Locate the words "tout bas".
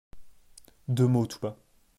1.27-1.55